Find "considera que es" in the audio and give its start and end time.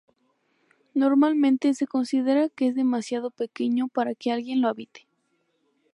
1.85-2.73